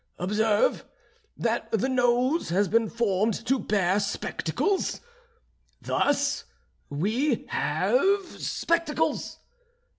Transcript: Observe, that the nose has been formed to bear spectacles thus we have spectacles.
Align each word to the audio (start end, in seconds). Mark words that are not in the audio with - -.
Observe, 0.17 0.83
that 1.37 1.71
the 1.71 1.87
nose 1.87 2.49
has 2.49 2.67
been 2.67 2.89
formed 2.89 3.35
to 3.45 3.59
bear 3.59 3.99
spectacles 3.99 4.99
thus 5.79 6.43
we 6.89 7.45
have 7.49 8.25
spectacles. 8.41 9.37